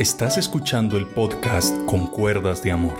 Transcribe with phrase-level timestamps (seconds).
[0.00, 2.94] Estás escuchando el podcast Con Cuerdas de Amor,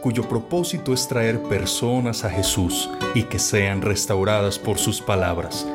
[0.00, 5.66] cuyo propósito es traer personas a Jesús y que sean restauradas por sus palabras.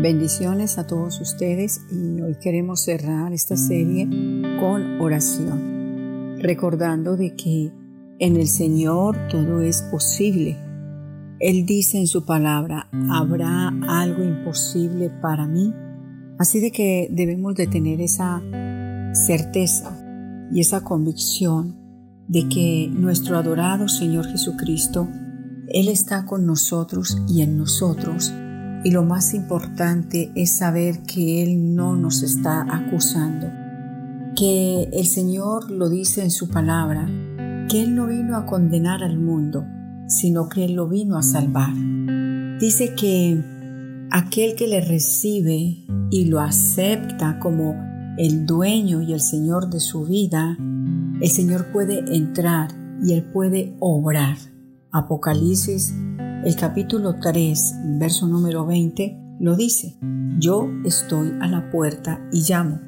[0.00, 4.08] Bendiciones a todos ustedes y hoy queremos cerrar esta serie
[4.60, 7.72] con oración, recordando de que
[8.20, 10.56] en el Señor todo es posible.
[11.40, 15.74] Él dice en su palabra, ¿habrá algo imposible para mí?
[16.38, 18.40] Así de que debemos de tener esa
[19.26, 19.96] certeza
[20.52, 21.76] y esa convicción
[22.28, 25.08] de que nuestro adorado Señor Jesucristo,
[25.68, 28.32] Él está con nosotros y en nosotros.
[28.84, 33.48] Y lo más importante es saber que Él no nos está acusando,
[34.36, 37.06] que el Señor lo dice en su palabra,
[37.68, 39.64] que Él no vino a condenar al mundo,
[40.06, 41.72] sino que Él lo vino a salvar.
[42.60, 43.42] Dice que
[44.10, 47.87] aquel que le recibe y lo acepta como
[48.18, 52.68] el dueño y el Señor de su vida, el Señor puede entrar
[53.00, 54.36] y Él puede obrar.
[54.90, 55.94] Apocalipsis,
[56.44, 59.96] el capítulo 3, verso número 20, lo dice,
[60.40, 62.80] yo estoy a la puerta y llamo,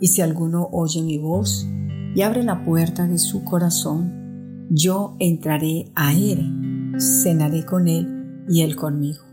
[0.00, 1.66] y si alguno oye mi voz
[2.14, 8.62] y abre la puerta de su corazón, yo entraré a Él, cenaré con Él y
[8.62, 9.24] Él conmigo.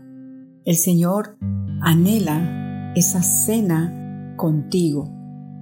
[0.64, 1.36] El Señor
[1.82, 5.15] anhela esa cena contigo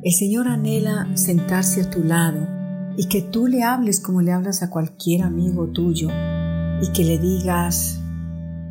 [0.05, 2.47] el Señor anhela sentarse a tu lado
[2.94, 6.08] y que tú le hables como le hablas a cualquier amigo tuyo
[6.83, 7.98] y que le digas,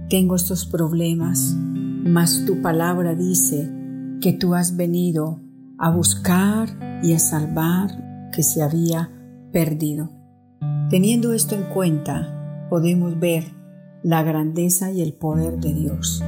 [0.09, 3.67] tengo estos problemas, mas tu palabra dice
[4.21, 5.41] que tú has venido
[5.79, 6.69] a buscar
[7.01, 9.09] y a salvar que se había
[9.51, 10.11] perdido.
[10.91, 13.45] Teniendo esto en cuenta, podemos ver
[14.03, 16.23] la grandeza y el poder de Dios.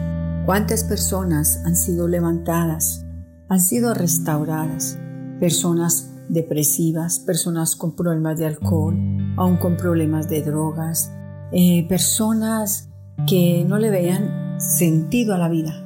[0.48, 3.05] ¿Cuántas personas han sido levantadas
[3.50, 4.98] han sido restauradas.
[5.40, 8.96] Personas depresivas, personas con problemas de alcohol,
[9.38, 11.12] aún con problemas de drogas,
[11.52, 12.90] eh, personas
[13.28, 15.82] que no le veían sentido a la vida.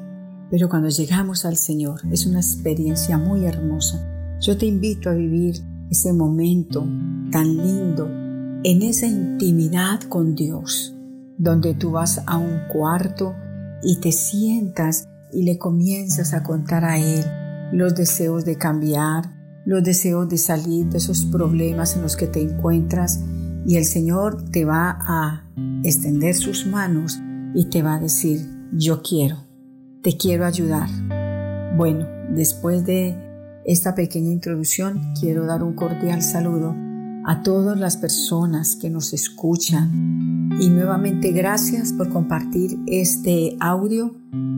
[0.50, 4.38] Pero cuando llegamos al Señor es una experiencia muy hermosa.
[4.40, 5.56] Yo te invito a vivir
[5.92, 6.88] ese momento
[7.32, 8.08] tan lindo
[8.64, 10.96] en esa intimidad con Dios,
[11.38, 13.36] donde tú vas a un cuarto
[13.84, 17.24] y te sientas y le comienzas a contar a Él
[17.72, 19.32] los deseos de cambiar,
[19.66, 23.20] los deseos de salir de esos problemas en los que te encuentras
[23.66, 25.44] y el Señor te va a
[25.84, 27.20] extender sus manos
[27.54, 29.38] y te va a decir, yo quiero,
[30.02, 30.90] te quiero ayudar.
[31.78, 33.16] Bueno, después de
[33.66, 36.76] esta pequeña introducción, quiero dar un cordial saludo
[37.26, 44.16] a todas las personas que nos escuchan y nuevamente gracias por compartir este audio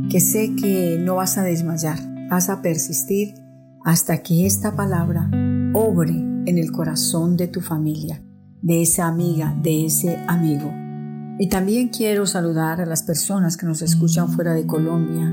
[0.09, 3.35] que sé que no vas a desmayar vas a persistir
[3.83, 5.29] hasta que esta palabra
[5.73, 8.23] obre en el corazón de tu familia,
[8.61, 10.71] de esa amiga, de ese amigo.
[11.39, 15.29] Y también quiero saludar a las personas que nos escuchan fuera de Colombia,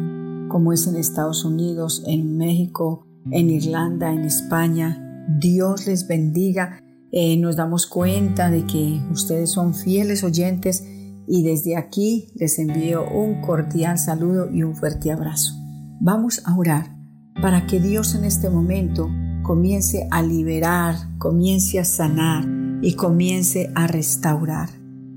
[0.48, 5.24] como es en Estados Unidos, en México, en Irlanda, en España.
[5.38, 6.80] Dios les bendiga.
[7.12, 10.84] Eh, nos damos cuenta de que ustedes son fieles oyentes
[11.28, 15.67] y desde aquí les envío un cordial saludo y un fuerte abrazo.
[16.00, 16.96] Vamos a orar
[17.42, 19.10] para que Dios en este momento
[19.42, 22.46] comience a liberar, comience a sanar
[22.82, 24.68] y comience a restaurar.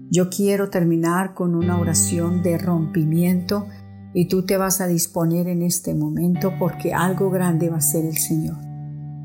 [0.09, 3.67] Yo quiero terminar con una oración de rompimiento
[4.15, 8.05] y tú te vas a disponer en este momento porque algo grande va a ser
[8.05, 8.57] el Señor.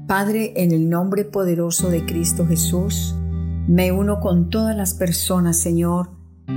[0.06, 3.16] Padre, en el nombre poderoso de Cristo Jesús,
[3.66, 6.10] me uno con todas las personas, Señor,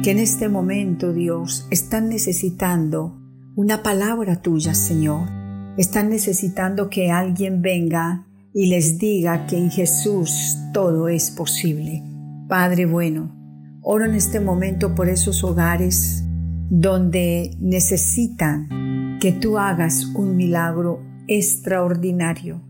[0.04, 3.19] que en este momento, Dios, están necesitando
[3.60, 5.28] una palabra tuya, Señor.
[5.76, 12.02] Están necesitando que alguien venga y les diga que en Jesús todo es posible.
[12.48, 13.36] Padre bueno,
[13.82, 16.24] oro en este momento por esos hogares
[16.70, 22.62] donde necesitan que tú hagas un milagro extraordinario,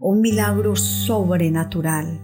[0.00, 2.20] un milagro sobrenatural.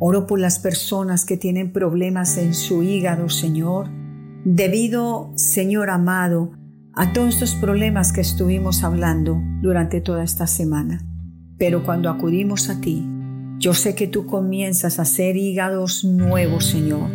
[0.00, 3.88] Oro por las personas que tienen problemas en su hígado, Señor,
[4.44, 6.58] debido, Señor amado,
[6.94, 11.00] a todos estos problemas que estuvimos hablando durante toda esta semana.
[11.58, 13.06] Pero cuando acudimos a ti,
[13.58, 17.10] yo sé que tú comienzas a hacer hígados nuevos, Señor.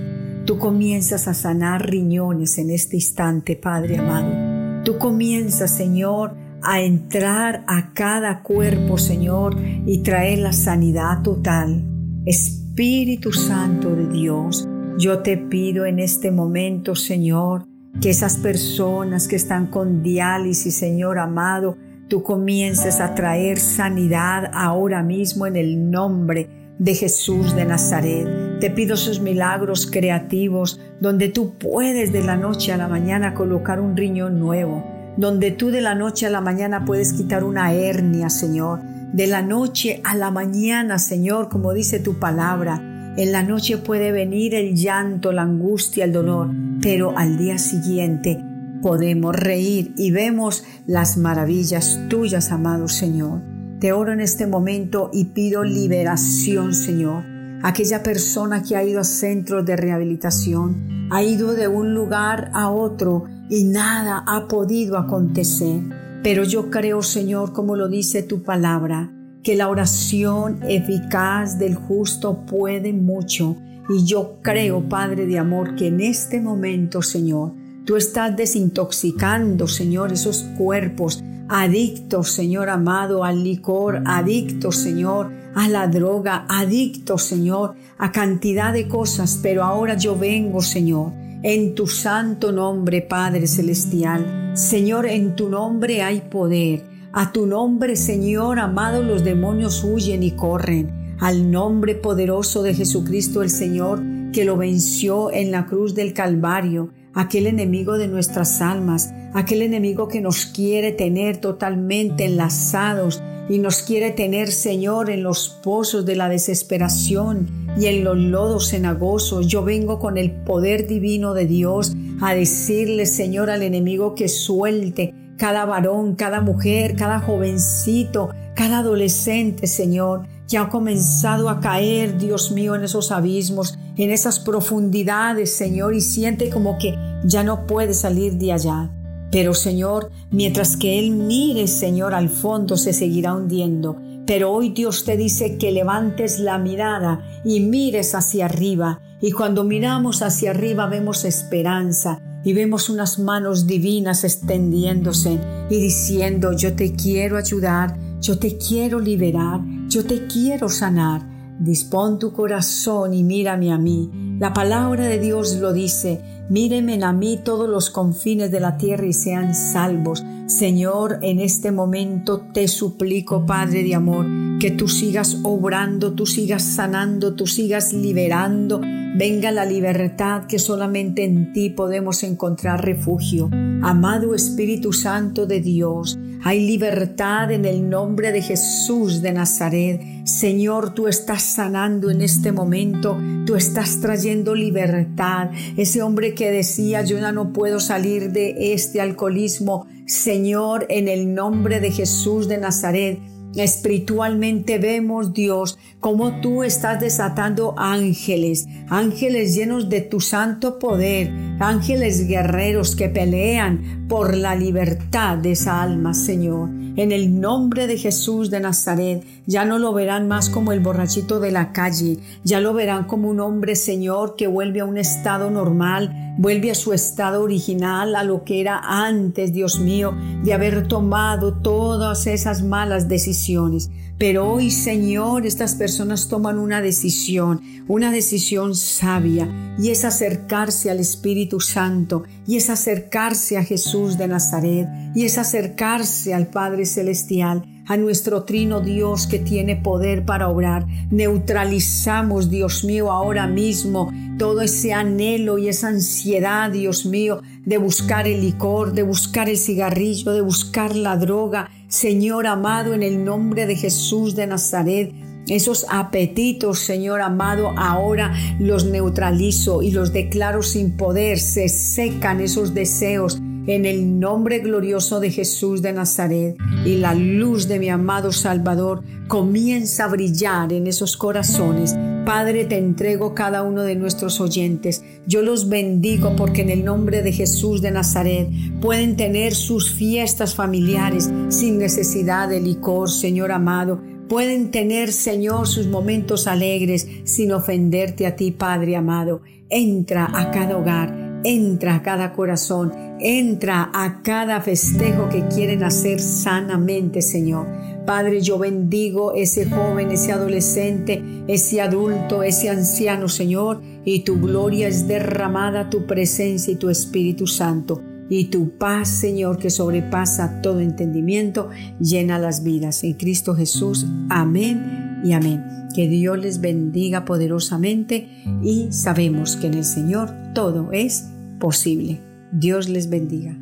[0.45, 4.83] Tú comienzas a sanar riñones en este instante, Padre amado.
[4.83, 11.83] Tú comienzas, Señor, a entrar a cada cuerpo, Señor, y traer la sanidad total.
[12.25, 14.67] Espíritu Santo de Dios,
[14.99, 17.65] yo te pido en este momento, Señor,
[18.01, 21.77] que esas personas que están con diálisis, Señor amado,
[22.07, 28.59] tú comiences a traer sanidad ahora mismo en el nombre de Jesús de Nazaret.
[28.59, 33.79] Te pido sus milagros creativos donde tú puedes de la noche a la mañana colocar
[33.79, 34.83] un riñón nuevo,
[35.17, 38.81] donde tú de la noche a la mañana puedes quitar una hernia, Señor.
[39.13, 42.81] De la noche a la mañana, Señor, como dice tu palabra,
[43.17, 46.49] en la noche puede venir el llanto, la angustia, el dolor,
[46.85, 48.45] pero al día siguiente
[48.83, 53.41] podemos reír y vemos las maravillas tuyas, amado Señor.
[53.79, 57.23] Te oro en este momento y pido liberación, Señor.
[57.63, 62.69] Aquella persona que ha ido a centros de rehabilitación, ha ido de un lugar a
[62.69, 65.81] otro y nada ha podido acontecer.
[66.21, 69.11] Pero yo creo, Señor, como lo dice tu palabra,
[69.41, 73.57] que la oración eficaz del justo puede mucho.
[73.89, 77.53] Y yo creo, Padre de amor, que en este momento, Señor,
[77.85, 85.87] Tú estás desintoxicando, Señor, esos cuerpos adictos, Señor amado, al licor, adictos, Señor, a la
[85.87, 91.11] droga, adictos, Señor, a cantidad de cosas, pero ahora yo vengo, Señor,
[91.43, 94.51] en tu santo nombre, Padre Celestial.
[94.55, 96.83] Señor, en tu nombre hay poder.
[97.13, 100.94] A tu nombre, Señor amado, los demonios huyen y corren.
[101.19, 104.01] Al nombre poderoso de Jesucristo el Señor,
[104.33, 110.09] que lo venció en la cruz del Calvario aquel enemigo de nuestras almas, aquel enemigo
[110.09, 116.15] que nos quiere tener totalmente enlazados y nos quiere tener, Señor, en los pozos de
[116.15, 117.47] la desesperación
[117.79, 119.47] y en los lodos cenagosos.
[119.47, 125.13] Yo vengo con el poder divino de Dios a decirle, Señor, al enemigo que suelte
[125.37, 130.23] cada varón, cada mujer, cada jovencito, cada adolescente, Señor,
[130.55, 135.99] que ha comenzado a caer, Dios mío, en esos abismos, en esas profundidades, Señor, y
[135.99, 138.89] siente como que ya no puede salir de allá.
[139.33, 143.97] Pero, Señor, mientras que Él mire, Señor, al fondo, se seguirá hundiendo.
[144.25, 149.01] Pero hoy Dios te dice que levantes la mirada y mires hacia arriba.
[149.19, 155.37] Y cuando miramos hacia arriba vemos esperanza y vemos unas manos divinas extendiéndose
[155.69, 161.21] y diciendo, yo te quiero ayudar, yo te quiero liberar, yo te quiero sanar.
[161.59, 164.09] Dispón tu corazón y mírame a mí.
[164.39, 169.05] La palabra de Dios lo dice, mírenme a mí todos los confines de la tierra
[169.05, 170.25] y sean salvos.
[170.47, 174.25] Señor, en este momento te suplico, Padre de amor,
[174.59, 178.81] que tú sigas obrando, tú sigas sanando, tú sigas liberando.
[179.17, 183.49] Venga la libertad que solamente en ti podemos encontrar refugio.
[183.81, 190.01] Amado Espíritu Santo de Dios, hay libertad en el nombre de Jesús de Nazaret.
[190.25, 195.49] Señor, tú estás sanando en este momento, tú estás trayendo libertad.
[195.77, 199.87] Ese hombre que decía, yo ya no puedo salir de este alcoholismo.
[200.05, 203.19] Señor, en el nombre de Jesús de Nazaret,
[203.55, 212.27] Espiritualmente vemos, Dios, cómo tú estás desatando ángeles, ángeles llenos de tu santo poder, ángeles
[212.27, 216.84] guerreros que pelean por la libertad de esa alma, Señor.
[216.97, 221.41] En el nombre de Jesús de Nazaret, ya no lo verán más como el borrachito
[221.41, 225.51] de la calle, ya lo verán como un hombre, Señor, que vuelve a un estado
[225.51, 230.13] normal, vuelve a su estado original, a lo que era antes, Dios mío,
[230.45, 233.89] de haber tomado todas esas malas decisiones.
[234.17, 241.01] Pero hoy, Señor, estas personas toman una decisión, una decisión sabia, y es acercarse al
[241.01, 247.65] Espíritu Santo, y es acercarse a Jesús de Nazaret, y es acercarse al Padre Celestial,
[247.87, 250.85] a nuestro trino Dios que tiene poder para obrar.
[251.11, 258.27] Neutralizamos, Dios mío, ahora mismo todo ese anhelo y esa ansiedad, Dios mío, de buscar
[258.27, 263.65] el licor, de buscar el cigarrillo, de buscar la droga, Señor amado, en el nombre
[263.65, 265.13] de Jesús de Nazaret,
[265.47, 271.37] esos apetitos, Señor amado, ahora los neutralizo y los declaro sin poder.
[271.37, 276.57] Se secan esos deseos en el nombre glorioso de Jesús de Nazaret.
[276.85, 281.95] Y la luz de mi amado Salvador comienza a brillar en esos corazones.
[282.25, 285.03] Padre, te entrego cada uno de nuestros oyentes.
[285.27, 288.47] Yo los bendigo porque en el nombre de Jesús de Nazaret
[288.81, 295.85] pueden tener sus fiestas familiares sin necesidad de licor, Señor amado Pueden tener, Señor, sus
[295.85, 299.41] momentos alegres sin ofenderte a ti, Padre amado.
[299.69, 306.19] Entra a cada hogar, entra a cada corazón, entra a cada festejo que quieren hacer
[306.19, 307.67] sanamente, Señor.
[308.05, 314.87] Padre, yo bendigo ese joven, ese adolescente, ese adulto, ese anciano, Señor, y tu gloria
[314.87, 318.01] es derramada, tu presencia y tu Espíritu Santo.
[318.27, 323.03] y tu paz, Señor, que sobrepasa todo entendimiento, llena las vidas.
[323.03, 324.07] En Cristo Jesús.
[324.29, 325.63] Amén y amén.
[325.93, 328.27] Que Dios les bendiga poderosamente
[328.63, 332.19] y sabemos que en el Señor todo es posible.
[332.51, 333.57] Dios les bendiga.